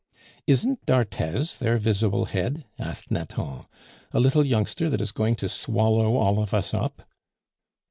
[0.47, 3.65] "Isn't d'Arthez their visible head?" asked Nathan,
[4.11, 7.07] "a little youngster that is going to swallow all of us up."